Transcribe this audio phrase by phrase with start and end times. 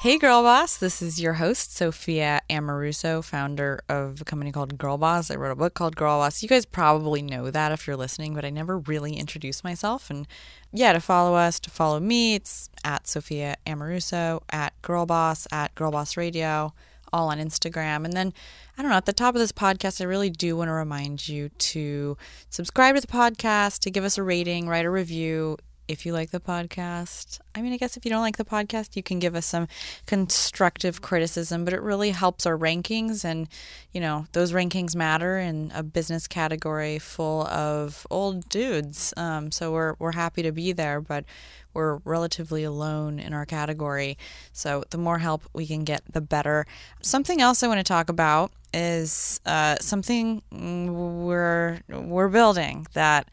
[0.00, 0.76] Hey, Girl Boss.
[0.76, 5.28] This is your host, Sophia Amoruso, founder of a company called Girl Boss.
[5.28, 6.40] I wrote a book called Girl Boss.
[6.40, 10.08] You guys probably know that if you're listening, but I never really introduced myself.
[10.08, 10.28] And
[10.72, 15.74] yeah, to follow us, to follow me, it's at Sophia Amoruso, at Girl Boss, at
[15.74, 16.72] Girl Boss Radio,
[17.12, 18.04] all on Instagram.
[18.04, 18.32] And then,
[18.76, 21.26] I don't know, at the top of this podcast, I really do want to remind
[21.26, 22.16] you to
[22.50, 25.56] subscribe to the podcast, to give us a rating, write a review
[25.88, 27.40] if you like the podcast.
[27.54, 29.66] I mean, I guess if you don't like the podcast, you can give us some
[30.06, 33.24] constructive criticism, but it really helps our rankings.
[33.24, 33.48] And,
[33.92, 39.14] you know, those rankings matter in a business category full of old dudes.
[39.16, 41.24] Um, so we're, we're happy to be there, but
[41.72, 44.18] we're relatively alone in our category.
[44.52, 46.66] So the more help we can get, the better.
[47.02, 53.28] Something else I want to talk about is uh, something we're, we're building that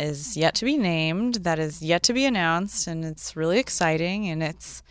[0.00, 4.28] is yet to be named, that is yet to be announced, and it's really exciting.
[4.28, 4.82] And it's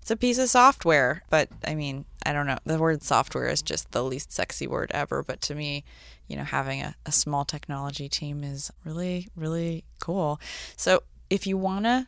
[0.00, 2.58] it's a piece of software, but I mean, I don't know.
[2.64, 5.84] The word software is just the least sexy word ever, but to me,
[6.26, 10.40] you know, having a, a small technology team is really, really cool.
[10.76, 12.06] So if you want to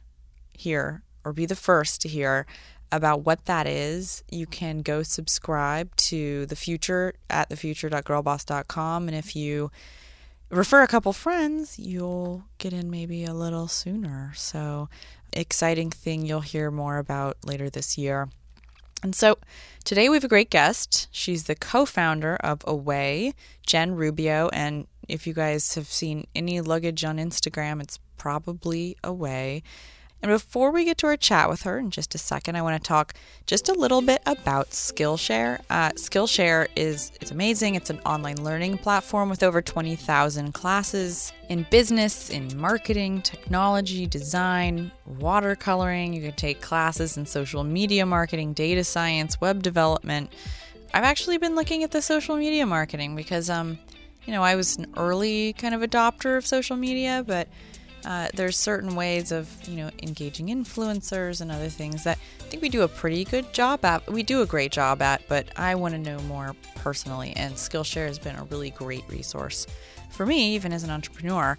[0.52, 2.46] hear or be the first to hear
[2.92, 9.08] about what that is, you can go subscribe to the future at thefuture.girlboss.com.
[9.08, 9.70] And if you
[10.50, 14.32] refer a couple friends, you'll get in maybe a little sooner.
[14.34, 14.88] So,
[15.32, 18.28] exciting thing you'll hear more about later this year.
[19.02, 19.38] And so
[19.84, 21.08] today we have a great guest.
[21.10, 23.32] She's the co founder of Away,
[23.66, 24.50] Jen Rubio.
[24.52, 29.62] And if you guys have seen any luggage on Instagram, it's probably Away.
[30.22, 32.82] And before we get to our chat with her in just a second, I want
[32.82, 33.14] to talk
[33.46, 35.60] just a little bit about Skillshare.
[35.70, 37.74] Uh, Skillshare is it's amazing.
[37.74, 44.92] It's an online learning platform with over 20,000 classes in business, in marketing, technology, design,
[45.10, 46.14] watercoloring.
[46.14, 50.32] You can take classes in social media marketing, data science, web development.
[50.92, 53.78] I've actually been looking at the social media marketing because um,
[54.26, 57.48] you know, I was an early kind of adopter of social media, but
[58.04, 62.62] uh, there's certain ways of you know engaging influencers and other things that I think
[62.62, 64.10] we do a pretty good job at.
[64.10, 67.32] We do a great job at, but I want to know more personally.
[67.36, 69.66] And Skillshare has been a really great resource
[70.10, 71.56] for me, even as an entrepreneur.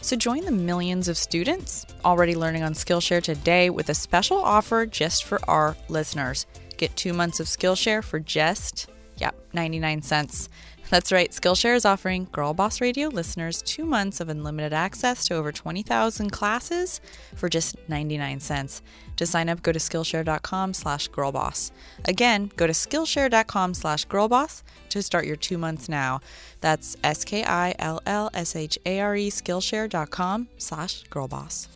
[0.00, 4.84] So join the millions of students already learning on Skillshare today with a special offer
[4.84, 6.46] just for our listeners.
[6.76, 10.48] Get two months of Skillshare for just, yep, 99 cents.
[10.90, 15.34] That's right, Skillshare is offering Girl Boss Radio listeners two months of unlimited access to
[15.34, 17.00] over 20,000 classes
[17.34, 18.82] for just 99 cents.
[19.16, 21.70] To sign up, go to Skillshare.com slash girlboss.
[22.04, 26.20] Again, go to Skillshare.com slash girlboss to start your two months now.
[26.60, 31.68] That's S-K-I-L-L-S-H-A-R-E Skillshare.com slash girlboss.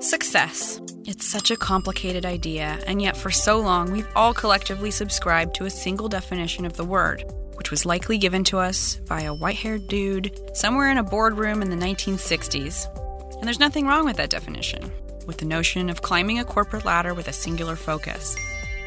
[0.00, 0.81] Success.
[1.04, 5.64] It's such a complicated idea, and yet for so long we've all collectively subscribed to
[5.64, 7.24] a single definition of the word,
[7.54, 11.60] which was likely given to us by a white haired dude somewhere in a boardroom
[11.60, 12.86] in the 1960s.
[13.34, 14.92] And there's nothing wrong with that definition,
[15.26, 18.36] with the notion of climbing a corporate ladder with a singular focus.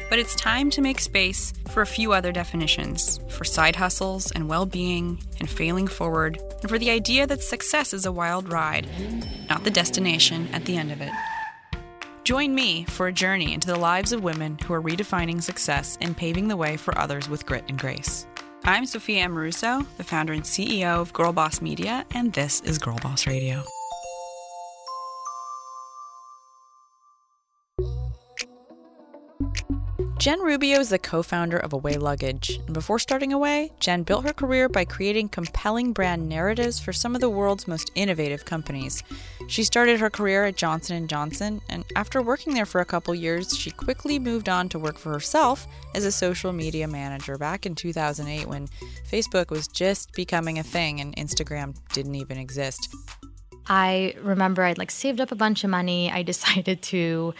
[0.08, 4.48] But it's time to make space for a few other definitions for side hustles and
[4.48, 8.88] well being and failing forward, and for the idea that success is a wild ride,
[9.50, 11.12] not the destination at the end of it.
[12.26, 16.16] Join me for a journey into the lives of women who are redefining success and
[16.16, 18.26] paving the way for others with grit and grace.
[18.64, 22.98] I'm Sophia Amoruso, the founder and CEO of Girl Boss Media, and this is Girl
[23.00, 23.62] Boss Radio.
[30.26, 32.58] Jen Rubio is the co founder of Away Luggage.
[32.66, 37.14] And before starting Away, Jen built her career by creating compelling brand narratives for some
[37.14, 39.04] of the world's most innovative companies.
[39.46, 43.14] She started her career at Johnson & Johnson, and after working there for a couple
[43.14, 47.64] years, she quickly moved on to work for herself as a social media manager back
[47.64, 48.66] in 2008 when
[49.08, 52.92] Facebook was just becoming a thing and Instagram didn't even exist.
[53.68, 56.10] I remember I'd like saved up a bunch of money.
[56.10, 57.32] I decided to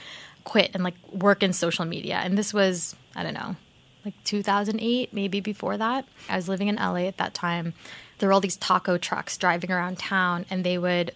[0.46, 2.16] quit and like work in social media.
[2.16, 3.56] And this was, I don't know,
[4.04, 6.06] like 2008, maybe before that.
[6.30, 7.74] I was living in LA at that time.
[8.18, 11.12] There were all these taco trucks driving around town and they would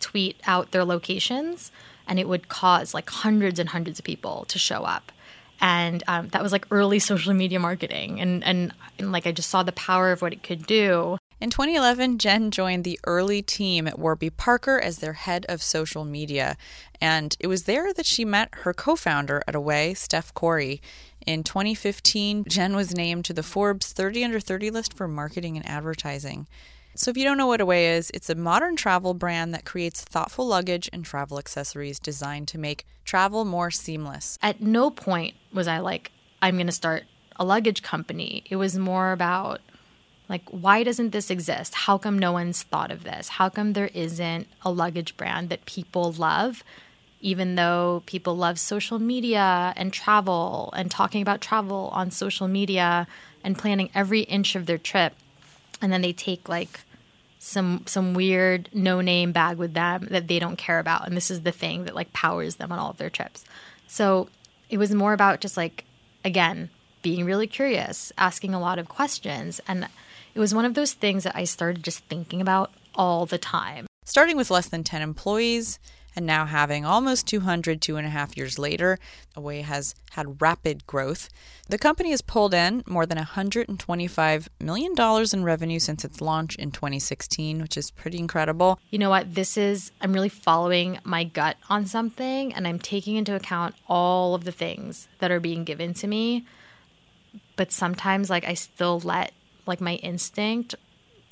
[0.00, 1.70] tweet out their locations
[2.06, 5.12] and it would cause like hundreds and hundreds of people to show up.
[5.60, 8.20] And um, that was like early social media marketing.
[8.20, 11.18] And, and, and like I just saw the power of what it could do.
[11.42, 16.04] In 2011, Jen joined the early team at Warby Parker as their head of social
[16.04, 16.56] media.
[17.00, 20.78] And it was there that she met her co founder at Away, Steph Korey.
[21.26, 25.68] In 2015, Jen was named to the Forbes 30 Under 30 list for marketing and
[25.68, 26.46] advertising.
[26.94, 30.04] So, if you don't know what Away is, it's a modern travel brand that creates
[30.04, 34.38] thoughtful luggage and travel accessories designed to make travel more seamless.
[34.42, 37.02] At no point was I like, I'm going to start
[37.34, 38.44] a luggage company.
[38.48, 39.60] It was more about,
[40.32, 41.74] like, why doesn't this exist?
[41.74, 43.28] How come no one's thought of this?
[43.28, 46.64] How come there isn't a luggage brand that people love?
[47.20, 53.06] Even though people love social media and travel and talking about travel on social media
[53.44, 55.14] and planning every inch of their trip,
[55.82, 56.80] and then they take like
[57.38, 61.28] some some weird no name bag with them that they don't care about and this
[61.28, 63.44] is the thing that like powers them on all of their trips
[63.88, 64.28] so
[64.70, 65.84] it was more about just like
[66.24, 66.70] again
[67.02, 69.88] being really curious asking a lot of questions and
[70.34, 73.86] it was one of those things that i started just thinking about all the time
[74.04, 75.78] Starting with less than 10 employees
[76.16, 78.98] and now having almost 200 two and a half years later,
[79.36, 81.28] Away has had rapid growth.
[81.68, 84.92] The company has pulled in more than $125 million
[85.32, 88.78] in revenue since its launch in 2016, which is pretty incredible.
[88.90, 93.16] you know what this is i'm really following my gut on something and i'm taking
[93.16, 96.44] into account all of the things that are being given to me
[97.56, 99.32] but sometimes like i still let
[99.66, 100.74] like my instinct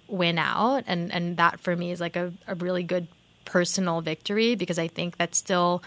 [0.09, 3.07] win out and and that for me is like a, a really good
[3.45, 5.83] personal victory because i think that's still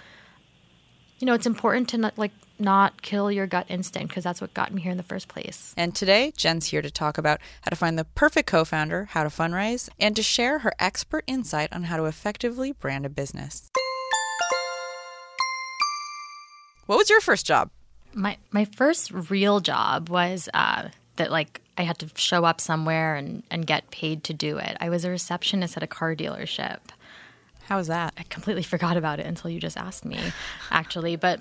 [1.20, 4.54] you know it's important to not like not kill your gut instinct because that's what
[4.54, 7.70] got me here in the first place And today, Jen's here to talk about how
[7.70, 11.74] to find the perfect co founder, how to fundraise, and to share her expert insight
[11.74, 13.70] on how to effectively brand a business.
[16.86, 17.72] What was your first job?
[18.14, 23.16] my my first real job was uh, that like I had to show up somewhere
[23.16, 24.78] and and get paid to do it.
[24.80, 26.80] I was a receptionist at a car dealership.
[27.66, 28.14] How was that?
[28.18, 30.20] I completely forgot about it until you just asked me,
[30.72, 31.16] actually.
[31.16, 31.40] But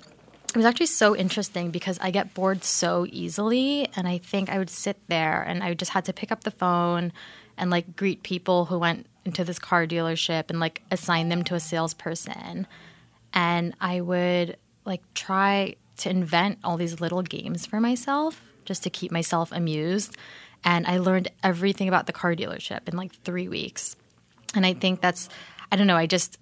[0.49, 4.57] it was actually so interesting because I get bored so easily, and I think I
[4.57, 7.11] would sit there and I just had to pick up the phone
[7.57, 11.55] and like greet people who went into this car dealership and like assign them to
[11.55, 12.67] a salesperson,
[13.33, 18.89] and I would like try to invent all these little games for myself just to
[18.89, 20.15] keep myself amused.
[20.63, 23.95] And I learned everything about the car dealership in like three weeks.
[24.55, 25.29] And I think that's,
[25.71, 26.37] I don't know, I just,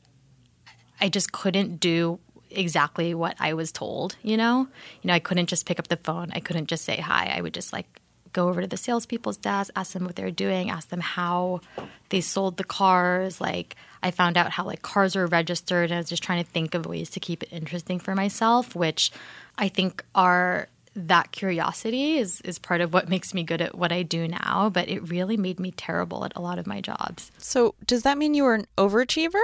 [0.99, 2.19] I just couldn't do
[2.49, 4.67] exactly what I was told, you know?
[5.01, 6.31] You know, I couldn't just pick up the phone.
[6.33, 7.33] I couldn't just say hi.
[7.35, 8.01] I would just like
[8.33, 11.61] go over to the salespeople's desk, ask them what they're doing, ask them how
[12.09, 13.41] they sold the cars.
[13.41, 16.49] Like, I found out how like cars are registered, and I was just trying to
[16.49, 19.11] think of ways to keep it interesting for myself, which
[19.57, 23.91] I think are that curiosity is is part of what makes me good at what
[23.91, 24.69] I do now.
[24.69, 27.31] But it really made me terrible at a lot of my jobs.
[27.37, 29.39] So, does that mean you were an overachiever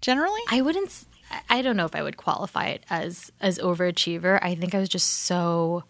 [0.00, 0.40] generally?
[0.50, 1.06] I wouldn't.
[1.48, 4.38] I don't know if I would qualify it as as overachiever.
[4.42, 5.84] I think I was just so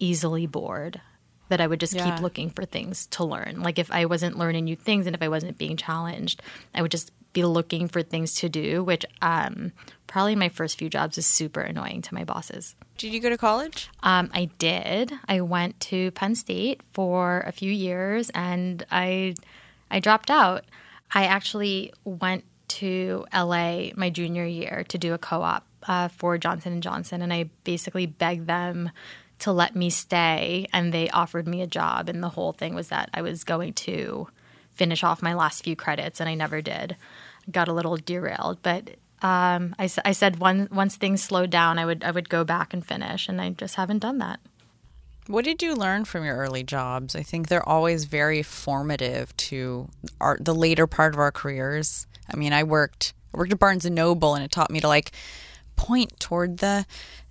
[0.00, 1.00] easily bored
[1.48, 2.04] that I would just Yeah.
[2.10, 3.62] keep looking for things to learn.
[3.62, 6.42] Like if I wasn't learning new things and if I wasn't being challenged,
[6.74, 8.82] I would just be looking for things to do.
[8.82, 9.72] Which um,
[10.06, 12.74] probably my first few jobs is super annoying to my bosses.
[12.96, 13.88] Did you go to college?
[14.02, 15.12] Um, I did.
[15.28, 19.34] I went to Penn State for a few years, and I
[19.90, 20.64] I dropped out.
[21.12, 26.72] I actually went to LA my junior year to do a co-op uh, for Johnson
[26.72, 28.90] and Johnson, and I basically begged them
[29.40, 32.08] to let me stay, and they offered me a job.
[32.08, 34.28] And the whole thing was that I was going to
[34.78, 36.96] finish off my last few credits, and I never did.
[37.50, 42.04] Got a little derailed, but um, I, I said once things slowed down, I would
[42.04, 44.40] I would go back and finish, and I just haven't done that.
[45.26, 47.14] What did you learn from your early jobs?
[47.14, 49.88] I think they're always very formative to
[50.20, 52.06] our the later part of our careers.
[52.32, 54.88] I mean, I worked I worked at Barnes and Noble, and it taught me to
[54.88, 55.12] like
[55.76, 56.86] point toward the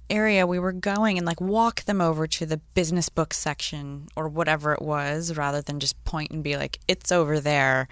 [0.09, 4.27] area we were going and like walk them over to the business book section or
[4.27, 7.87] whatever it was, rather than just point and be like, "It's over there."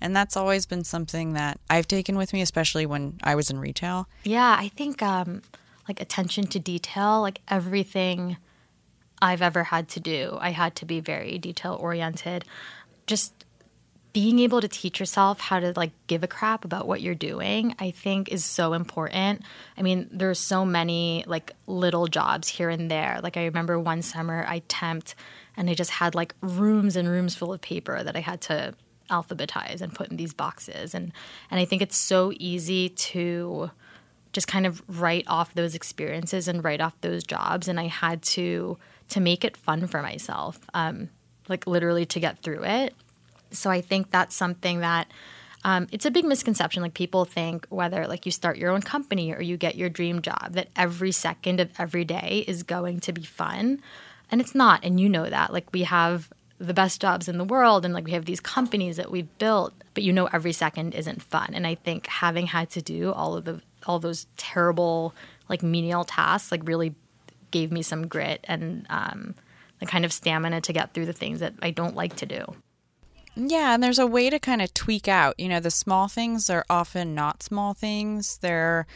[0.00, 3.58] And that's always been something that I've taken with me, especially when I was in
[3.58, 4.08] retail.
[4.24, 5.42] Yeah, I think um,
[5.86, 8.38] like attention to detail, like everything
[9.20, 12.44] I've ever had to do, I had to be very detail oriented.
[13.06, 13.44] Just
[14.12, 17.74] being able to teach yourself how to like give a crap about what you're doing,
[17.78, 19.42] I think is so important.
[19.76, 23.20] I mean, there's so many like little jobs here and there.
[23.22, 25.14] Like I remember one summer I temped
[25.56, 28.74] and I just had like rooms and rooms full of paper that I had to
[29.10, 31.12] alphabetize and put in these boxes and
[31.50, 33.70] and I think it's so easy to
[34.32, 38.22] just kind of write off those experiences and write off those jobs and i had
[38.22, 41.08] to to make it fun for myself um,
[41.48, 42.94] like literally to get through it
[43.52, 45.10] So I think that's something that
[45.64, 46.82] um, it's a big misconception.
[46.82, 50.22] Like people think whether like you start your own company or you get your dream
[50.22, 53.80] job, that every second of every day is going to be fun.
[54.30, 54.84] And it's not.
[54.84, 55.52] And you know that.
[55.52, 58.96] Like we have the best jobs in the world and like we have these companies
[58.96, 61.50] that we've built, but you know every second isn't fun.
[61.54, 65.14] And I think having had to do all of the all those terrible
[65.48, 66.94] like menial tasks like really
[67.50, 69.34] gave me some grit and um,
[69.80, 72.44] the kind of stamina to get through the things that I don't like to do.
[73.48, 75.38] Yeah, and there's a way to kind of tweak out.
[75.38, 78.38] You know, the small things are often not small things.
[78.38, 78.86] They're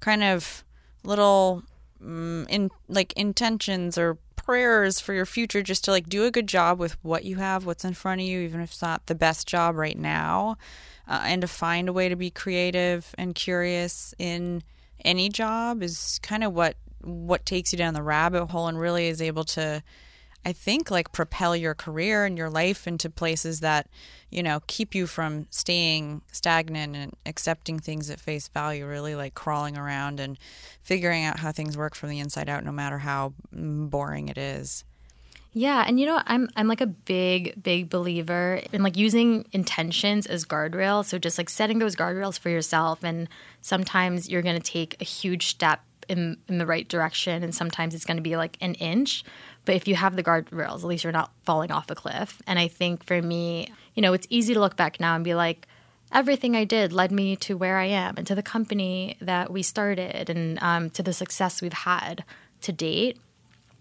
[0.00, 0.64] kind of
[1.04, 1.62] little
[2.02, 6.48] um, in like intentions or prayers for your future just to like do a good
[6.48, 9.14] job with what you have, what's in front of you, even if it's not the
[9.14, 10.56] best job right now.
[11.06, 14.62] Uh, and to find a way to be creative and curious in
[15.04, 19.08] any job is kind of what what takes you down the rabbit hole and really
[19.08, 19.82] is able to
[20.44, 23.88] I think like propel your career and your life into places that,
[24.30, 29.34] you know, keep you from staying stagnant and accepting things at face value, really like
[29.34, 30.38] crawling around and
[30.82, 34.36] figuring out how things work from the inside out no matter how mm, boring it
[34.36, 34.84] is.
[35.56, 40.26] Yeah, and you know, I'm I'm like a big big believer in like using intentions
[40.26, 41.04] as guardrails.
[41.04, 43.28] So just like setting those guardrails for yourself and
[43.60, 47.94] sometimes you're going to take a huge step in in the right direction and sometimes
[47.94, 49.24] it's going to be like an inch
[49.64, 52.42] but if you have the guardrails, at least you're not falling off a cliff.
[52.46, 55.34] And I think for me, you know, it's easy to look back now and be
[55.34, 55.66] like,
[56.12, 59.62] everything I did led me to where I am and to the company that we
[59.62, 62.24] started and um, to the success we've had
[62.62, 63.18] to date.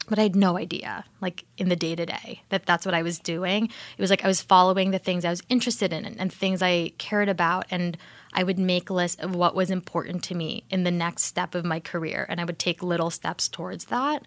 [0.10, 3.04] But I had no idea, like in the day to day, that that's what I
[3.04, 3.66] was doing.
[3.66, 6.62] It was like I was following the things I was interested in and, and things
[6.62, 7.68] I cared about.
[7.72, 7.98] And
[8.34, 11.64] I would make lists of what was important to me in the next step of
[11.64, 12.26] my career.
[12.28, 14.24] And I would take little steps towards that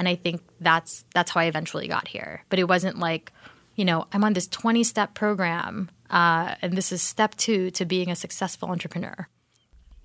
[0.00, 2.42] and I think that's that's how I eventually got here.
[2.48, 3.32] But it wasn't like,
[3.76, 7.84] you know, I'm on this 20 step program, uh, and this is step two to
[7.84, 9.28] being a successful entrepreneur.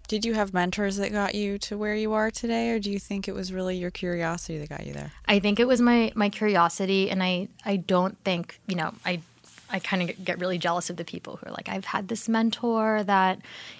[0.09, 2.99] Did you have mentors that got you to where you are today, or do you
[2.99, 5.13] think it was really your curiosity that got you there?
[5.27, 9.21] I think it was my my curiosity, and I I don't think you know I
[9.69, 12.29] I kind of get really jealous of the people who are like, I've had this
[12.29, 13.39] mentor that,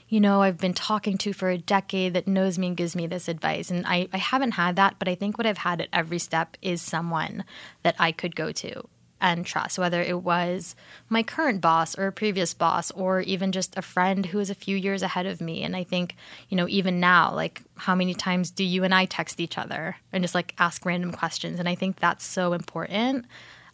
[0.09, 3.07] you know, I've been talking to for a decade that knows me and gives me
[3.07, 3.69] this advice.
[3.69, 6.57] And I, I haven't had that, but I think what I've had at every step
[6.61, 7.43] is someone
[7.83, 8.87] that I could go to
[9.21, 10.75] and trust, whether it was
[11.09, 14.55] my current boss or a previous boss or even just a friend who is a
[14.55, 15.63] few years ahead of me.
[15.63, 16.15] And I think,
[16.49, 19.95] you know, even now, like how many times do you and I text each other
[20.11, 21.59] and just like ask random questions?
[21.59, 23.25] And I think that's so important.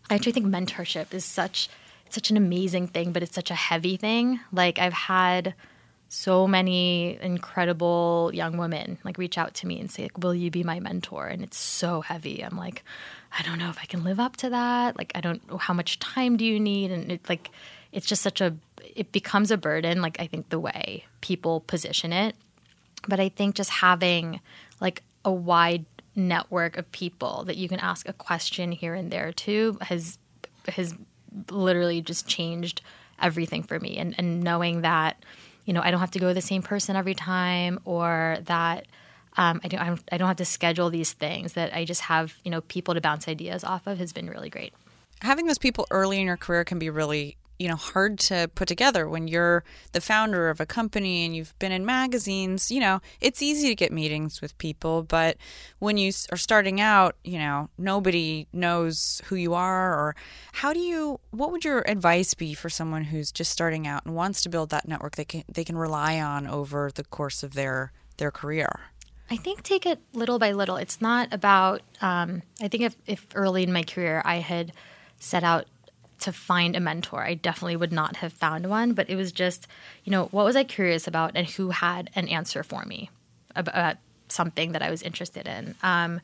[0.10, 1.70] I actually think mentorship is such
[2.15, 4.39] such an amazing thing, but it's such a heavy thing.
[4.51, 5.53] Like I've had
[6.10, 10.51] so many incredible young women like reach out to me and say, like, "Will you
[10.51, 12.44] be my mentor?" And it's so heavy.
[12.44, 12.84] I'm like,
[13.38, 14.98] I don't know if I can live up to that.
[14.98, 17.50] Like, I don't know how much time do you need, and it's like,
[17.91, 18.56] it's just such a.
[18.96, 20.01] It becomes a burden.
[20.01, 22.36] Like I think the way people position it,
[23.08, 24.41] but I think just having
[24.82, 29.32] like a wide network of people that you can ask a question here and there
[29.32, 30.18] to has
[30.68, 30.94] has
[31.50, 32.81] literally just changed
[33.21, 33.97] everything for me.
[33.97, 35.23] And, and knowing that,
[35.65, 38.88] you know, I don't have to go to the same person every time or that
[39.38, 42.51] um, I, don't, I don't have to schedule these things, that I just have, you
[42.51, 44.73] know, people to bounce ideas off of has been really great.
[45.21, 48.68] Having those people early in your career can be really you know hard to put
[48.68, 53.00] together when you're the founder of a company and you've been in magazines you know
[53.22, 55.38] it's easy to get meetings with people but
[55.77, 60.15] when you are starting out you know nobody knows who you are or
[60.53, 64.15] how do you what would your advice be for someone who's just starting out and
[64.15, 67.53] wants to build that network they can they can rely on over the course of
[67.53, 68.70] their their career
[69.30, 70.75] I think take it little by little.
[70.75, 71.84] It's not about.
[72.01, 74.74] Um, I think if, if early in my career I had
[75.20, 75.68] set out
[76.21, 77.23] to find a mentor.
[77.23, 79.67] I definitely would not have found one, but it was just,
[80.03, 83.09] you know, what was I curious about and who had an answer for me
[83.55, 83.97] about
[84.29, 85.75] something that I was interested in.
[85.83, 86.21] Um,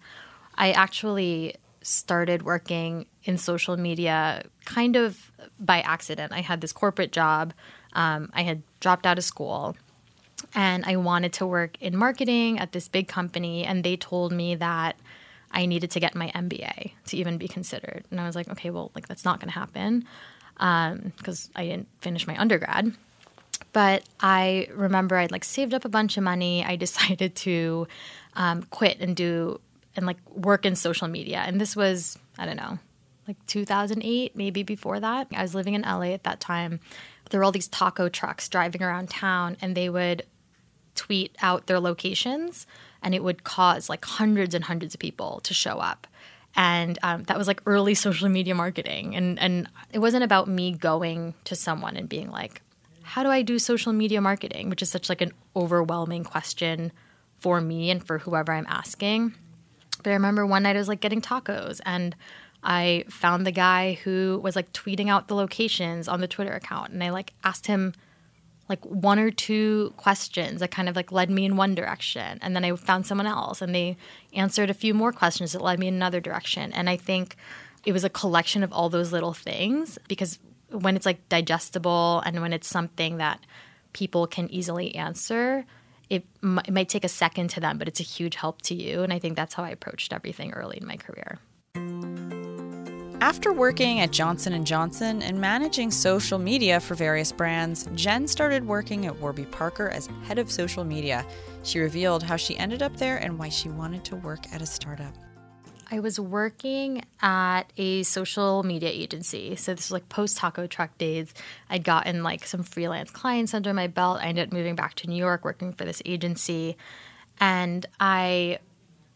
[0.56, 6.34] I actually started working in social media kind of by accident.
[6.34, 7.54] I had this corporate job.
[7.94, 9.76] Um, I had dropped out of school
[10.54, 13.64] and I wanted to work in marketing at this big company.
[13.64, 14.96] And they told me that
[15.52, 18.06] I needed to get my MBA to even be considered.
[18.12, 20.06] And I was like, okay, well, like that's not going to happen
[20.54, 22.94] because um, I didn't finish my undergrad.
[23.74, 26.64] But I remember I'd like saved up a bunch of money.
[26.64, 27.88] I decided to
[28.36, 29.60] um, quit and do
[29.96, 31.44] and like work in social media.
[31.46, 32.78] And this was I don't know,
[33.28, 35.28] like 2008, maybe before that.
[35.36, 36.80] I was living in LA at that time.
[37.30, 40.24] There were all these taco trucks driving around town, and they would
[40.96, 42.66] tweet out their locations
[43.08, 46.08] and it would cause like hundreds and hundreds of people to show up.
[46.58, 49.16] and um, that was like early social media marketing.
[49.16, 52.62] And and it wasn't about me going to someone and being like
[53.14, 54.70] how do i do social media marketing?
[54.70, 56.92] which is such like an overwhelming question
[57.40, 59.34] for me and for whoever i'm asking.
[60.04, 62.14] But i remember one night i was like getting tacos and
[62.62, 66.92] i found the guy who was like tweeting out the locations on the twitter account.
[66.92, 67.94] And i like asked him
[68.70, 72.40] like one or two questions that kind of like led me in one direction.
[72.42, 73.98] And then i found someone else and they
[74.34, 76.74] answered a few more questions that led me in another direction.
[76.74, 77.36] And i think
[77.86, 82.42] it was a collection of all those little things because when it's like digestible and
[82.42, 83.40] when it's something that
[83.94, 85.66] people can easily answer
[86.10, 88.76] it, m- it might take a second to them but it's a huge help to
[88.76, 89.04] you.
[89.04, 91.40] And i think that's how i approached everything early in my career
[93.28, 98.66] after working at Johnson & Johnson and managing social media for various brands, Jen started
[98.66, 101.26] working at Warby Parker as head of social media.
[101.64, 104.66] She revealed how she ended up there and why she wanted to work at a
[104.66, 105.14] startup.
[105.92, 109.58] I was working at a social media agency.
[109.58, 111.34] So this was like post taco truck days.
[111.70, 114.20] I'd gotten like some freelance clients under my belt.
[114.22, 116.78] I ended up moving back to New York working for this agency.
[117.42, 118.60] And I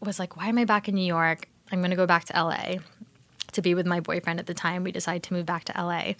[0.00, 1.48] was like, why am I back in New York?
[1.70, 2.74] I'm going to go back to LA
[3.52, 4.84] to be with my boyfriend at the time.
[4.84, 6.14] We decided to move back to LA.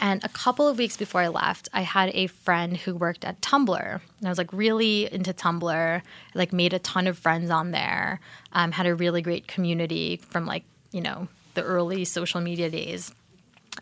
[0.00, 3.40] And a couple of weeks before I left, I had a friend who worked at
[3.40, 4.00] Tumblr.
[4.18, 5.70] And I was like really into Tumblr.
[5.70, 6.02] I,
[6.34, 8.20] like made a ton of friends on there.
[8.52, 13.12] Um, had a really great community from like, you know, the early social media days.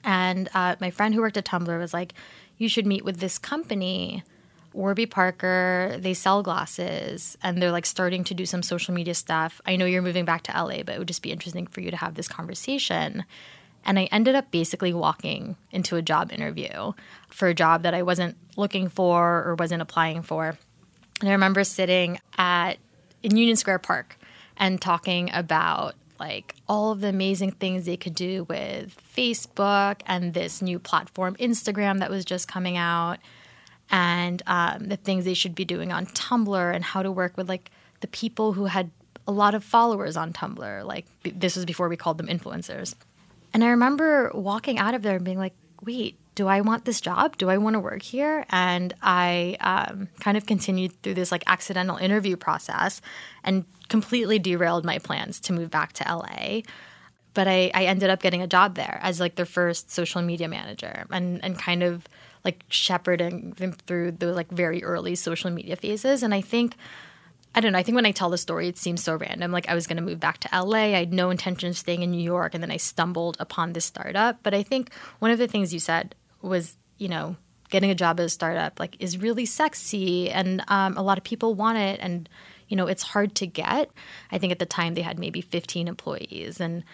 [0.05, 2.15] And uh, my friend who worked at Tumblr was like,
[2.59, 4.23] you should meet with this company
[4.73, 9.61] Warby Parker, they sell glasses and they're like starting to do some social media stuff.
[9.67, 11.91] I know you're moving back to LA, but it would just be interesting for you
[11.91, 13.25] to have this conversation.
[13.85, 16.93] And I ended up basically walking into a job interview
[17.29, 20.57] for a job that I wasn't looking for or wasn't applying for.
[21.21, 22.79] And I remember sitting at
[23.23, 24.19] in Union Square Park
[24.57, 30.35] and talking about like all of the amazing things they could do with Facebook and
[30.35, 33.19] this new platform Instagram that was just coming out
[33.91, 37.49] and um, the things they should be doing on Tumblr and how to work with
[37.49, 37.71] like
[38.01, 38.91] the people who had
[39.27, 40.85] a lot of followers on Tumblr.
[40.85, 42.95] Like b- this was before we called them influencers.
[43.53, 47.01] And I remember walking out of there and being like, wait, do I want this
[47.01, 47.37] job?
[47.37, 48.47] Do I want to work here?
[48.49, 53.03] And I um, kind of continued through this like accidental interview process
[53.45, 56.63] and completely derailed my plans to move back to LA.
[57.35, 60.49] But I, I ended up getting a job there as like their first social media
[60.49, 62.07] manager and, and kind of
[62.45, 66.23] like shepherding them through the like very early social media phases.
[66.23, 66.77] And I think
[67.55, 67.79] I don't know.
[67.79, 69.53] I think when I tell the story, it seems so random.
[69.53, 70.79] Like I was going to move back to LA.
[70.79, 73.85] I had no intention of staying in New York, and then I stumbled upon this
[73.85, 74.39] startup.
[74.43, 77.37] But I think one of the things you said was, you know,
[77.69, 81.25] getting a job at a startup like is really sexy, and um, a lot of
[81.25, 82.27] people want it, and
[82.69, 83.91] you know, it's hard to get.
[84.31, 86.85] I think at the time they had maybe 15 employees, and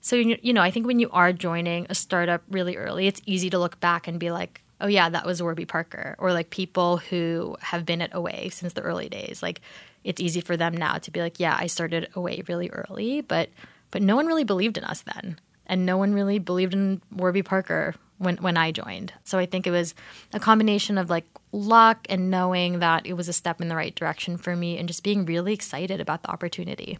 [0.00, 3.50] so you know, I think when you are joining a startup really early, it's easy
[3.50, 6.98] to look back and be like, oh yeah, that was Warby Parker, or like people
[6.98, 9.42] who have been at Away since the early days.
[9.42, 9.60] Like
[10.04, 13.50] it's easy for them now to be like, yeah, I started Away really early, but
[13.90, 17.42] but no one really believed in us then, and no one really believed in Warby
[17.42, 19.12] Parker when when I joined.
[19.24, 19.94] So I think it was
[20.32, 23.94] a combination of like luck and knowing that it was a step in the right
[23.94, 26.98] direction for me, and just being really excited about the opportunity.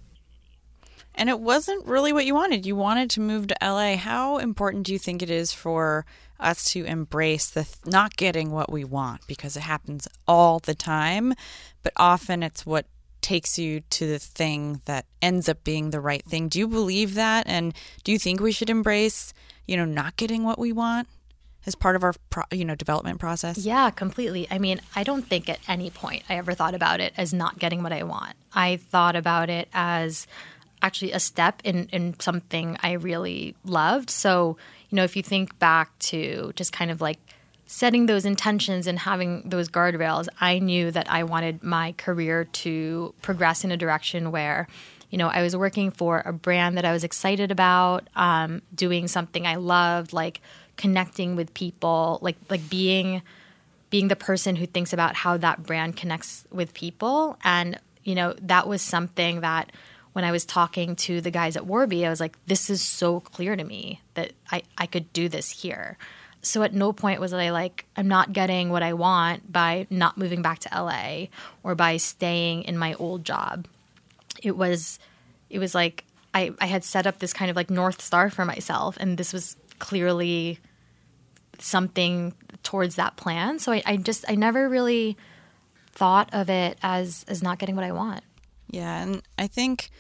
[1.19, 2.65] And it wasn't really what you wanted.
[2.65, 3.97] You wanted to move to LA.
[3.97, 6.07] How important do you think it is for
[6.39, 10.77] us to embrace the th- not getting what we want because it happens all the
[10.77, 11.35] time,
[11.83, 12.87] but often it's what
[13.21, 16.49] takes you to the thing that ends up being the right thing.
[16.49, 17.49] Do you believe that?
[17.49, 19.35] And do you think we should embrace,
[19.67, 21.09] you know, not getting what we want?
[21.67, 22.15] as part of our
[22.51, 26.37] you know development process yeah completely i mean i don't think at any point i
[26.37, 30.27] ever thought about it as not getting what i want i thought about it as
[30.83, 34.11] actually a step in, in something I really loved.
[34.11, 34.57] So,
[34.91, 37.19] you know, if you think back to just kind of like
[37.67, 43.15] setting those intentions and having those guardrails, I knew that I wanted my career to
[43.21, 44.69] progress in a direction where,
[45.11, 49.09] you know, I was working for a brand that I was excited about, um, doing
[49.09, 50.41] something I loved, like
[50.77, 53.23] connecting with people, like like being
[53.91, 57.39] being the person who thinks about how that brand connects with people.
[57.43, 59.73] And, you know, that was something that
[60.19, 63.21] when I was talking to the guys at Warby, I was like, this is so
[63.21, 65.97] clear to me that I, I could do this here.
[66.43, 70.19] So at no point was I like, I'm not getting what I want by not
[70.19, 71.27] moving back to LA
[71.63, 73.69] or by staying in my old job.
[74.43, 74.99] It was
[75.51, 76.03] it was like
[76.35, 79.33] I, I had set up this kind of like North Star for myself and this
[79.33, 80.59] was clearly
[81.61, 83.61] something towards that plan.
[83.61, 85.17] So I, I just I never really
[85.93, 88.25] thought of it as as not getting what I want.
[88.71, 89.91] Yeah, and I think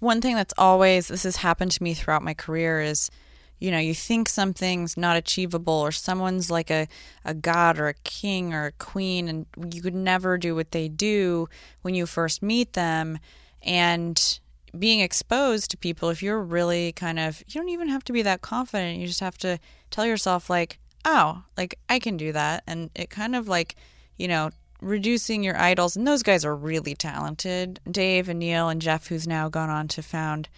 [0.00, 3.10] one thing that's always this has happened to me throughout my career is
[3.58, 6.86] you know you think something's not achievable or someone's like a,
[7.24, 10.88] a god or a king or a queen and you could never do what they
[10.88, 11.48] do
[11.82, 13.18] when you first meet them.
[13.62, 14.38] And
[14.78, 18.22] being exposed to people if you're really kind of you don't even have to be
[18.22, 18.98] that confident.
[18.98, 19.58] You just have to
[19.90, 22.62] tell yourself like oh like i can do that.
[22.66, 23.74] And it kind of like
[24.16, 28.80] you know reducing your idols and those guys are really talented dave and neil and
[28.82, 30.48] jeff who's now gone on to found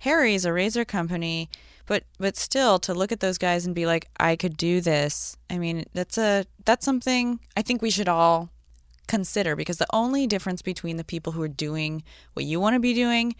[0.00, 1.48] harry's a razor company
[1.86, 5.36] but but still to look at those guys and be like i could do this
[5.50, 8.50] i mean that's a that's something i think we should all
[9.06, 12.80] consider because the only difference between the people who are doing what you want to
[12.80, 13.34] be doing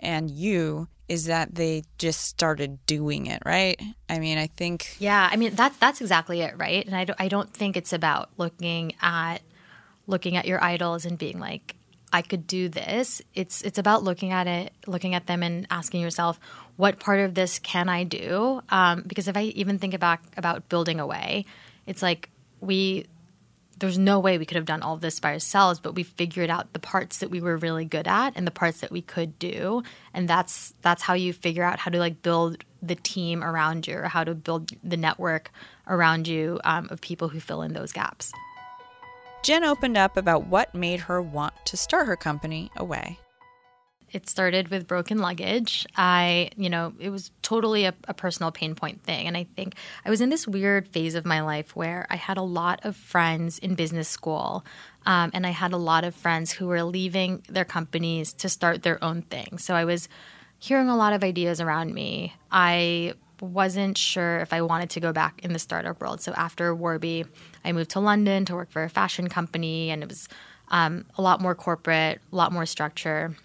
[0.00, 3.80] and you is that they just started doing it, right?
[4.08, 6.84] I mean, I think Yeah, I mean that's that's exactly it, right?
[6.86, 9.42] And I don't, I don't think it's about looking at
[10.06, 11.76] looking at your idols and being like
[12.12, 13.22] I could do this.
[13.34, 16.38] It's it's about looking at it, looking at them, and asking yourself,
[16.76, 18.60] what part of this can I do?
[18.68, 21.46] Um, because if I even think back about building away,
[21.86, 22.28] it's like
[22.60, 23.06] we
[23.78, 26.72] there's no way we could have done all this by ourselves, but we figured out
[26.72, 29.82] the parts that we were really good at and the parts that we could do,
[30.12, 33.96] and that's that's how you figure out how to like build the team around you
[33.96, 35.50] or how to build the network
[35.88, 38.32] around you um, of people who fill in those gaps.
[39.42, 43.18] Jen opened up about what made her want to start her company away.
[44.12, 45.86] It started with broken luggage.
[45.96, 49.26] I, you know, it was totally a, a, personal pain point thing.
[49.26, 49.74] And I think
[50.04, 52.94] I was in this weird phase of my life where I had a lot of
[52.94, 54.66] friends in business school.
[55.06, 58.82] Um, and I had a lot of friends who were leaving their companies to start
[58.82, 59.56] their own thing.
[59.56, 60.10] So I was
[60.58, 62.34] hearing a lot of ideas around me.
[62.50, 66.20] I wasn't sure if I wanted to go back in the startup world.
[66.20, 67.24] So after Warby,
[67.64, 70.28] I moved to London to work for a fashion company, and it was
[70.68, 73.36] um, a lot more corporate, a lot more structure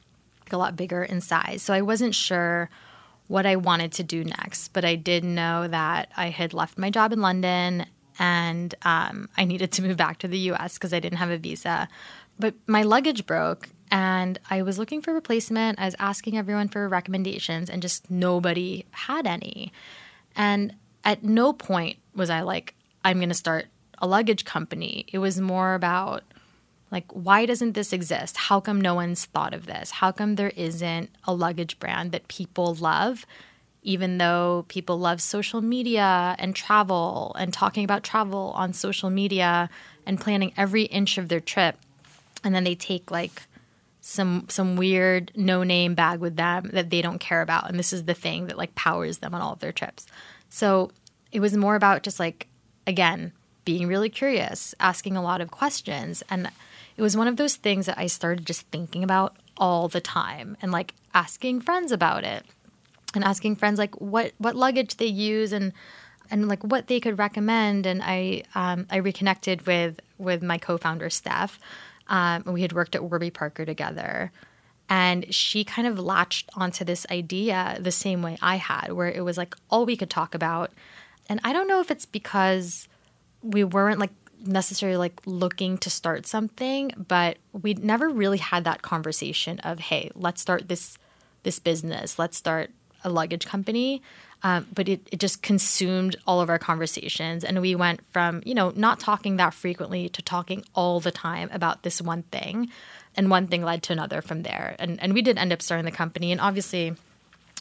[0.54, 1.62] a lot bigger in size.
[1.62, 2.70] So I wasn't sure
[3.28, 6.90] what I wanted to do next, but I did know that I had left my
[6.90, 7.86] job in London
[8.20, 11.38] and um, I needed to move back to the US because I didn't have a
[11.38, 11.88] visa.
[12.40, 15.80] But my luggage broke and I was looking for replacement.
[15.80, 19.72] I was asking everyone for recommendations and just nobody had any.
[20.36, 22.74] And at no point was I like,
[23.04, 23.68] I'm going to start
[24.00, 25.06] a luggage company.
[25.12, 26.24] It was more about
[26.92, 28.38] like, why doesn't this exist?
[28.38, 29.92] How come no one's thought of this?
[29.92, 33.26] How come there isn't a luggage brand that people love,
[33.84, 39.70] even though people love social media and travel and talking about travel on social media
[40.06, 41.78] and planning every inch of their trip?
[42.44, 43.44] And then they take like
[44.08, 47.70] some some weird no name bag with them that they don't care about.
[47.70, 50.08] And this is the thing that like powers them on all of their trips.
[50.50, 50.92] So
[51.34, 52.48] it was more about just like
[52.88, 53.34] again
[53.66, 56.24] being really curious asking a lot of questions.
[56.30, 56.50] And
[56.96, 60.56] it was one of those things that I started just thinking about all the time
[60.62, 62.46] and like asking friends about it
[63.14, 65.74] and asking friends like what what luggage they use and
[66.32, 67.86] and like what they could recommend.
[67.86, 71.60] And I um, I reconnected with with my co-founder Steph
[72.08, 74.32] um, we had worked at Warby Parker together.
[74.90, 79.24] And she kind of latched onto this idea the same way I had where it
[79.24, 80.72] was like all we could talk about.
[81.28, 82.88] And I don't know if it's because
[83.44, 84.12] we weren't like
[84.46, 90.12] necessarily like looking to start something, but we'd never really had that conversation of, hey,
[90.16, 90.98] let's start this
[91.44, 92.72] this business, let's start
[93.04, 94.02] a luggage company.
[94.44, 97.44] Um, but it, it just consumed all of our conversations.
[97.44, 101.50] And we went from, you know, not talking that frequently to talking all the time
[101.52, 102.70] about this one thing.
[103.16, 104.76] And one thing led to another from there.
[104.78, 106.32] And, and we did end up starting the company.
[106.32, 106.94] And obviously,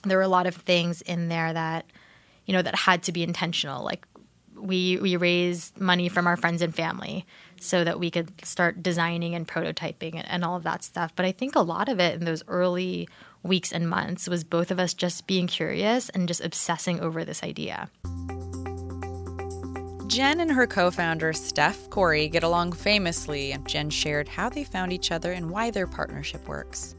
[0.04, 1.86] there were a lot of things in there that,
[2.44, 3.82] you know, that had to be intentional.
[3.82, 4.06] Like
[4.54, 7.26] we we raised money from our friends and family
[7.60, 11.12] so that we could start designing and prototyping and all of that stuff.
[11.16, 13.08] But I think a lot of it in those early
[13.46, 17.42] weeks and months was both of us just being curious and just obsessing over this
[17.42, 17.88] idea.
[20.06, 24.64] Jen and her co founder, Steph Korey, get along famously, and Jen shared how they
[24.64, 26.94] found each other and why their partnership works.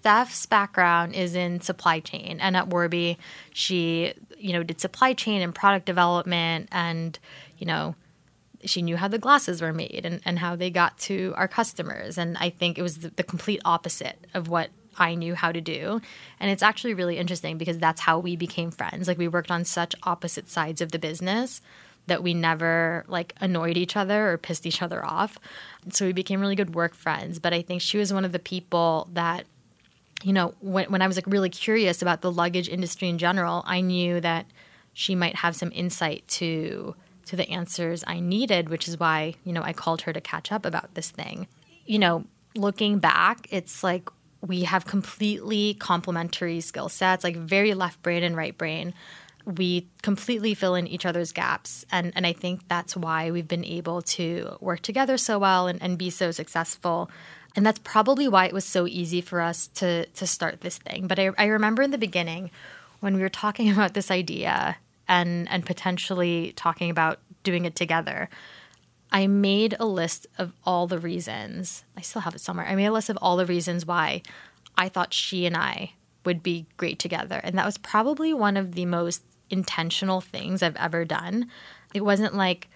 [0.00, 3.18] Steph's background is in supply chain, and at Warby,
[3.52, 7.18] she you know did supply chain and product development, and
[7.58, 7.94] you know
[8.64, 12.18] she knew how the glasses were made and, and how they got to our customers.
[12.18, 15.60] And I think it was the, the complete opposite of what I knew how to
[15.60, 16.00] do.
[16.38, 19.08] And it's actually really interesting because that's how we became friends.
[19.08, 21.60] Like we worked on such opposite sides of the business
[22.06, 25.38] that we never like annoyed each other or pissed each other off.
[25.90, 27.38] So we became really good work friends.
[27.38, 29.46] But I think she was one of the people that
[30.22, 33.62] you know, when, when I was like really curious about the luggage industry in general,
[33.66, 34.44] I knew that
[34.92, 36.94] she might have some insight to
[37.26, 40.50] to the answers I needed, which is why, you know, I called her to catch
[40.50, 41.46] up about this thing.
[41.86, 42.24] You know,
[42.56, 44.10] looking back, it's like
[44.46, 48.94] we have completely complementary skill sets, like very left brain and right brain.
[49.44, 51.84] We completely fill in each other's gaps.
[51.90, 55.82] And, and I think that's why we've been able to work together so well and,
[55.82, 57.10] and be so successful.
[57.56, 61.06] And that's probably why it was so easy for us to, to start this thing.
[61.06, 62.50] But I, I remember in the beginning
[63.00, 64.76] when we were talking about this idea
[65.08, 68.28] and, and potentially talking about doing it together,
[69.12, 71.84] I made a list of all the reasons.
[71.96, 72.66] I still have it somewhere.
[72.66, 74.22] I made a list of all the reasons why
[74.76, 75.92] I thought she and I
[76.24, 77.40] would be great together.
[77.42, 81.50] And that was probably one of the most intentional things I've ever done.
[81.92, 82.68] It wasn't like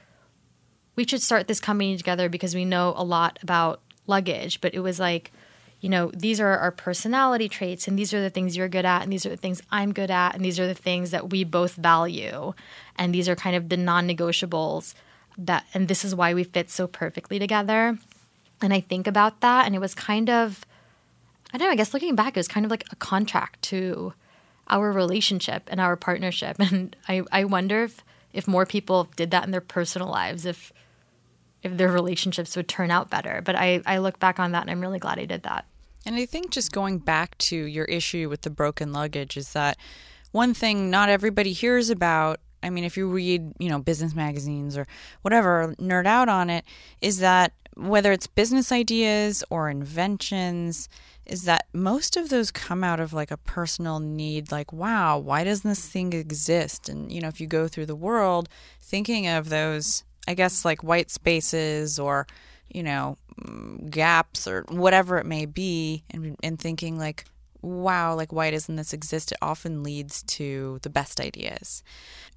[0.96, 4.80] we should start this company together because we know a lot about luggage, but it
[4.80, 5.32] was like,
[5.80, 9.02] you know, these are our personality traits, and these are the things you're good at,
[9.02, 11.44] and these are the things I'm good at, and these are the things that we
[11.44, 12.54] both value.
[12.96, 14.94] And these are kind of the non negotiables
[15.36, 17.98] that and this is why we fit so perfectly together.
[18.62, 20.64] And I think about that and it was kind of
[21.52, 24.14] I don't know, I guess looking back it was kind of like a contract to
[24.68, 26.56] our relationship and our partnership.
[26.60, 30.72] And I, I wonder if if more people did that in their personal lives, if
[31.62, 33.40] if their relationships would turn out better.
[33.42, 35.64] But I, I look back on that and I'm really glad I did that.
[36.04, 39.78] And I think just going back to your issue with the broken luggage is that
[40.32, 44.76] one thing not everybody hears about I mean, if you read, you know, business magazines
[44.76, 44.86] or
[45.22, 46.64] whatever, nerd out on it,
[47.00, 50.88] is that whether it's business ideas or inventions,
[51.26, 55.44] is that most of those come out of like a personal need, like, wow, why
[55.44, 56.88] doesn't this thing exist?
[56.88, 58.48] And, you know, if you go through the world
[58.80, 62.26] thinking of those, I guess, like white spaces or,
[62.68, 67.24] you know, mm, gaps or whatever it may be, and, and thinking like,
[67.64, 69.32] wow, like why doesn't this exist?
[69.32, 71.82] It often leads to the best ideas.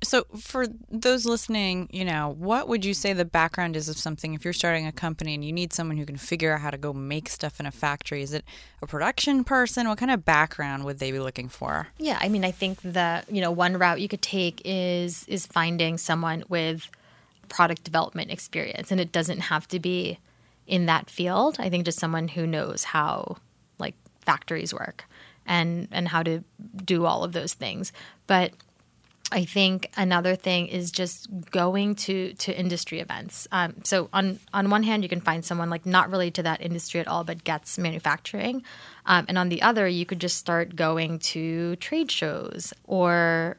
[0.04, 4.36] So, for those listening, you know, what would you say the background is of something
[4.36, 6.78] if you're starting a company and you need someone who can figure out how to
[6.78, 8.22] go make stuff in a factory?
[8.22, 8.46] Is it
[8.82, 9.88] a production person?
[9.88, 11.88] What kind of background would they be looking for?
[11.98, 15.48] Yeah, I mean, I think that, you know, one route you could take is is
[15.48, 16.90] finding someone with
[17.50, 20.20] product development experience and it doesn't have to be
[20.68, 21.56] in that field.
[21.60, 23.38] I think just someone who knows how
[23.80, 25.06] like factories work
[25.48, 26.44] and and how to
[26.86, 27.92] do all of those things.
[28.28, 28.54] But
[29.30, 33.48] I think another thing is just going to to industry events.
[33.52, 36.62] Um, so on on one hand, you can find someone like not related to that
[36.62, 38.64] industry at all, but gets manufacturing,
[39.06, 43.58] um, and on the other, you could just start going to trade shows or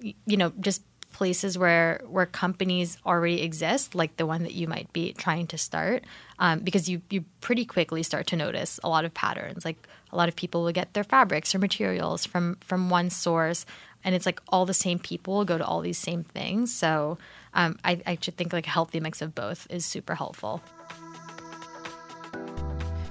[0.00, 0.82] you know just
[1.22, 5.56] places where where companies already exist, like the one that you might be trying to
[5.56, 6.02] start,
[6.40, 9.64] um, because you you pretty quickly start to notice a lot of patterns.
[9.64, 13.64] Like a lot of people will get their fabrics or materials from from one source,
[14.02, 16.74] and it's like all the same people go to all these same things.
[16.74, 17.18] So
[17.54, 20.60] um, I, I should think like a healthy mix of both is super helpful.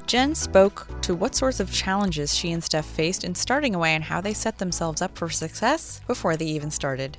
[0.05, 4.03] Jen spoke to what sorts of challenges she and Steph faced in starting away and
[4.03, 7.17] how they set themselves up for success before they even started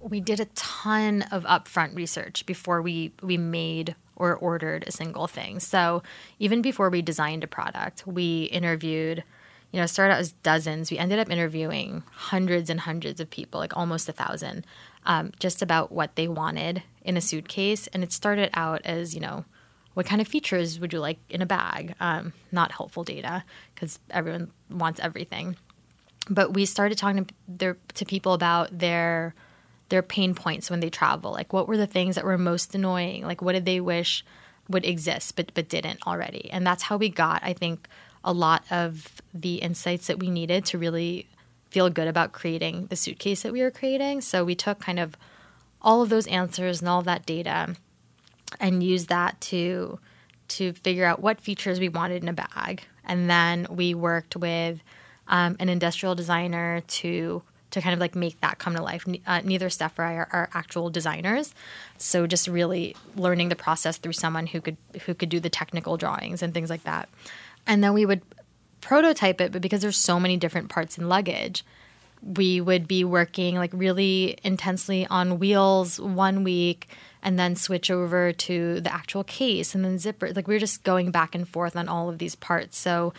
[0.00, 5.26] we did a ton of upfront research before we we made or ordered a single
[5.26, 5.60] thing.
[5.60, 6.02] So
[6.38, 9.24] even before we designed a product, we interviewed,
[9.72, 10.90] you know, started out as dozens.
[10.90, 14.66] We ended up interviewing hundreds and hundreds of people, like almost a thousand,
[15.06, 17.86] um, just about what they wanted in a suitcase.
[17.88, 19.46] And it started out as, you know,
[19.94, 21.94] what kind of features would you like in a bag?
[21.98, 23.42] Um, not helpful data
[23.74, 25.56] because everyone wants everything.
[26.28, 29.34] But we started talking to, their, to people about their
[29.90, 31.32] their pain points when they travel.
[31.32, 33.24] Like what were the things that were most annoying?
[33.24, 34.24] Like what did they wish
[34.68, 36.50] would exist but but didn't already?
[36.50, 37.88] And that's how we got, I think,
[38.24, 41.26] a lot of the insights that we needed to really
[41.70, 44.20] feel good about creating the suitcase that we were creating.
[44.20, 45.16] So we took kind of
[45.82, 47.74] all of those answers and all of that data
[48.58, 49.98] and used that to
[50.48, 52.82] to figure out what features we wanted in a bag.
[53.04, 54.80] And then we worked with
[55.28, 59.06] um, an industrial designer to to kind of like make that come to life.
[59.26, 61.54] Uh, neither Steph or I are, are, actual designers,
[61.98, 65.96] so just really learning the process through someone who could who could do the technical
[65.96, 67.08] drawings and things like that.
[67.66, 68.22] And then we would
[68.80, 71.64] prototype it, but because there's so many different parts in luggage,
[72.22, 76.88] we would be working like really intensely on wheels one week
[77.22, 80.32] and then switch over to the actual case and then zipper.
[80.32, 82.78] Like we were just going back and forth on all of these parts.
[82.78, 83.12] So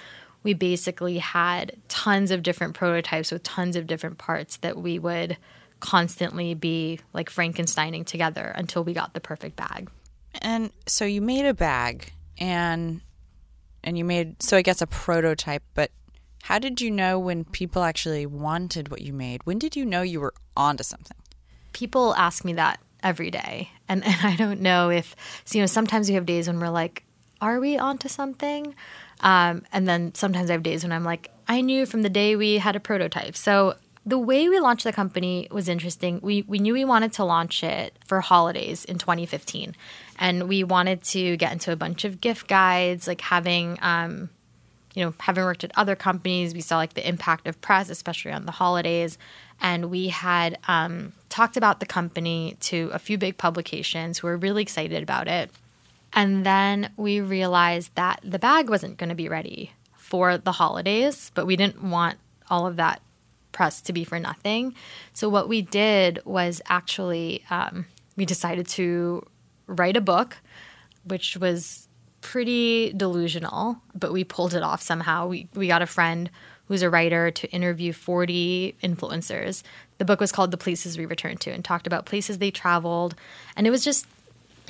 [0.43, 5.37] we basically had tons of different prototypes with tons of different parts that we would
[5.79, 9.89] constantly be like Frankensteining together until we got the perfect bag.
[10.41, 13.01] And so you made a bag and
[13.83, 15.91] and you made so I guess a prototype, but
[16.43, 19.41] how did you know when people actually wanted what you made?
[19.45, 21.17] When did you know you were onto something?
[21.73, 23.69] People ask me that every day.
[23.87, 26.69] And and I don't know if so, you know, sometimes we have days when we're
[26.69, 27.03] like,
[27.41, 28.75] are we onto something?
[29.21, 32.35] Um, and then sometimes I have days when I'm like, I knew from the day
[32.35, 33.35] we had a prototype.
[33.35, 36.19] So the way we launched the company was interesting.
[36.21, 39.75] We we knew we wanted to launch it for holidays in 2015,
[40.17, 43.77] and we wanted to get into a bunch of gift guides, like having.
[43.81, 44.29] Um,
[44.93, 48.33] you know, having worked at other companies, we saw like the impact of press, especially
[48.33, 49.17] on the holidays.
[49.61, 54.35] And we had um, talked about the company to a few big publications who were
[54.35, 55.49] really excited about it.
[56.13, 61.31] And then we realized that the bag wasn't going to be ready for the holidays,
[61.33, 62.17] but we didn't want
[62.49, 63.01] all of that
[63.51, 64.75] press to be for nothing.
[65.13, 67.85] So what we did was actually um,
[68.17, 69.25] we decided to
[69.67, 70.37] write a book,
[71.05, 71.87] which was
[72.21, 75.27] pretty delusional, but we pulled it off somehow.
[75.27, 76.29] We we got a friend
[76.67, 79.63] who's a writer to interview 40 influencers.
[79.97, 83.15] The book was called The Places We Returned to and talked about places they traveled,
[83.55, 84.07] and it was just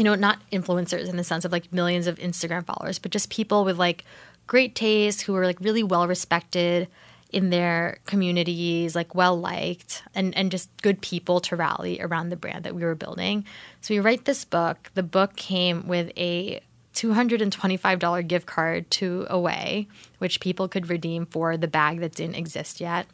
[0.01, 3.29] you know, not influencers in the sense of like millions of Instagram followers, but just
[3.29, 4.03] people with like
[4.47, 6.87] great taste who are like really well respected
[7.31, 12.35] in their communities, like well liked, and, and just good people to rally around the
[12.35, 13.45] brand that we were building.
[13.81, 14.89] So we write this book.
[14.95, 16.61] The book came with a
[16.95, 19.87] $225 gift card to Away,
[20.17, 23.05] which people could redeem for the bag that didn't exist yet.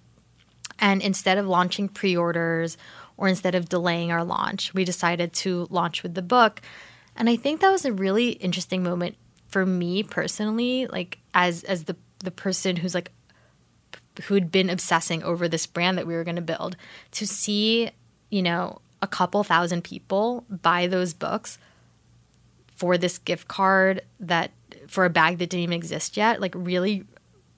[0.80, 2.78] And instead of launching pre orders
[3.17, 6.62] or instead of delaying our launch, we decided to launch with the book.
[7.15, 9.15] And I think that was a really interesting moment
[9.47, 13.12] for me personally, like as as the the person who's like
[14.23, 16.75] who'd been obsessing over this brand that we were going to build
[17.12, 17.91] to see,
[18.30, 21.58] you know, a couple thousand people buy those books
[22.75, 24.51] for this gift card that
[24.88, 27.03] for a bag that didn't even exist yet, like really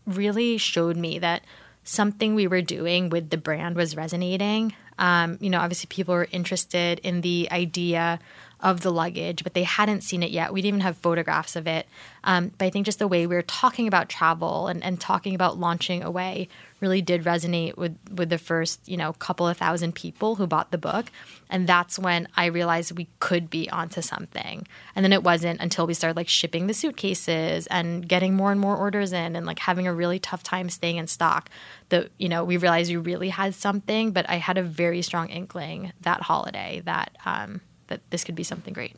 [0.05, 1.43] really showed me that
[1.83, 4.73] something we were doing with the brand was resonating.
[4.99, 8.19] Um, you know, obviously people were interested in the idea
[8.59, 10.51] of the luggage, but they hadn't seen it yet.
[10.53, 11.87] We didn't even have photographs of it.
[12.25, 15.33] Um, but I think just the way we were talking about travel and, and talking
[15.33, 19.95] about launching away really did resonate with, with the first, you know, couple of thousand
[19.95, 21.11] people who bought the book.
[21.49, 24.67] And that's when I realized we could be onto something.
[24.95, 28.59] And then it wasn't until we started like shipping the suitcases and getting more and
[28.59, 31.49] more orders in and like having a really tough time staying in stock
[31.89, 34.11] that, you know, we realized we really had something.
[34.11, 38.43] But I had a very strong inkling that holiday that, um, that this could be
[38.43, 38.95] something great.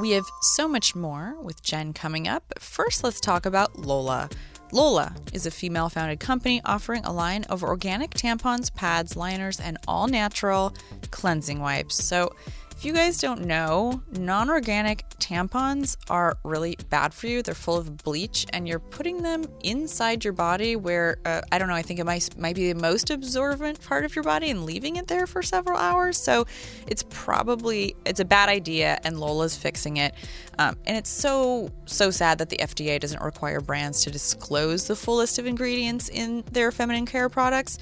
[0.00, 2.54] We have so much more with Jen coming up.
[2.58, 4.30] First, let's talk about Lola.
[4.74, 9.76] Lola is a female founded company offering a line of organic tampons, pads, liners, and
[9.86, 10.74] all natural
[11.10, 12.02] cleansing wipes.
[12.02, 12.34] So,
[12.82, 17.40] if you guys don't know, non organic tampons are really bad for you.
[17.40, 21.68] They're full of bleach, and you're putting them inside your body where, uh, I don't
[21.68, 24.64] know, I think it might, might be the most absorbent part of your body and
[24.64, 26.16] leaving it there for several hours.
[26.16, 26.44] So
[26.88, 30.12] it's probably, it's a bad idea, and Lola's fixing it.
[30.58, 34.96] Um, and it's so, so sad that the FDA doesn't require brands to disclose the
[34.96, 37.78] full list of ingredients in their feminine care products.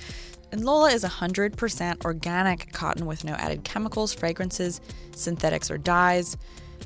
[0.52, 4.80] And Lola is 100% organic cotton with no added chemicals, fragrances,
[5.14, 6.36] synthetics, or dyes.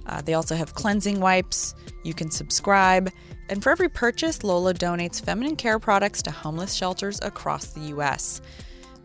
[0.07, 1.75] Uh, they also have cleansing wipes.
[2.03, 3.11] You can subscribe.
[3.49, 8.41] And for every purchase, Lola donates feminine care products to homeless shelters across the U.S.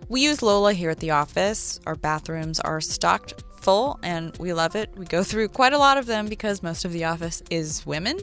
[0.08, 1.80] We use Lola here at the office.
[1.86, 4.90] Our bathrooms are stocked full and we love it.
[4.96, 8.20] We go through quite a lot of them because most of the office is women.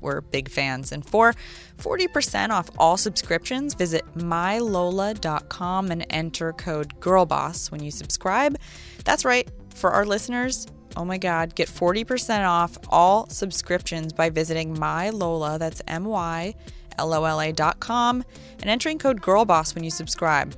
[0.00, 0.92] We're big fans.
[0.92, 1.34] And for
[1.78, 8.56] 40% off all subscriptions, visit mylola.com and enter code GIRLBOSS when you subscribe.
[9.04, 9.48] That's right.
[9.74, 15.82] For our listeners, oh my God, get 40% off all subscriptions by visiting mylola, that's
[15.86, 16.54] M Y
[16.98, 18.24] L O L A.com,
[18.60, 20.56] and entering code GIRLBOSS when you subscribe.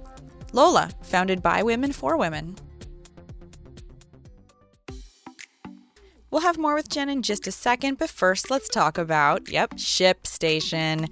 [0.52, 2.57] Lola, founded by women for women.
[6.33, 9.73] We'll have more with Jen in just a second, but first let's talk about, yep,
[9.75, 11.11] ShipStation.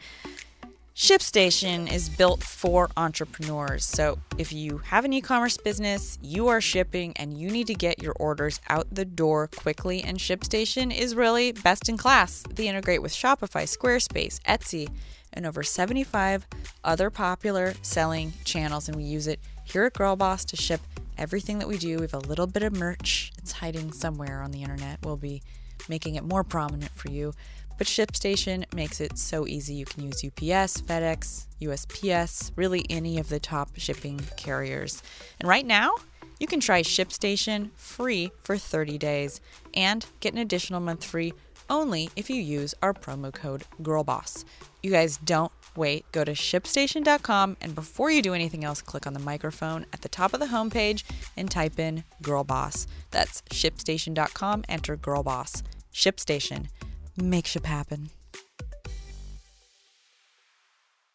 [0.96, 3.85] ShipStation is built for entrepreneurs.
[3.85, 7.74] So if you have an e commerce business, you are shipping, and you need to
[7.74, 12.42] get your orders out the door quickly, and ShipStation is really best in class.
[12.54, 14.88] They integrate with Shopify, Squarespace, Etsy,
[15.35, 16.46] and over 75
[16.83, 20.80] other popular selling channels, and we use it here at Girlboss to ship
[21.20, 21.96] everything that we do.
[21.96, 23.30] We have a little bit of merch.
[23.38, 24.98] It's hiding somewhere on the internet.
[25.04, 25.42] We'll be
[25.88, 27.35] making it more prominent for you.
[27.76, 29.74] But ShipStation makes it so easy.
[29.74, 35.02] You can use UPS, FedEx, USPS, really any of the top shipping carriers.
[35.38, 35.94] And right now,
[36.38, 39.40] you can try ShipStation free for 30 days
[39.75, 41.33] and get an additional month free
[41.68, 44.44] only if you use our promo code GIRLBOSS.
[44.83, 46.04] You guys don't wait.
[46.12, 50.08] Go to shipstation.com and before you do anything else, click on the microphone at the
[50.08, 51.02] top of the homepage
[51.37, 52.87] and type in Girl Boss.
[53.10, 55.62] That's shipstation.com, enter Girl Boss.
[55.92, 56.68] ShipStation.
[57.16, 58.10] make shit happen.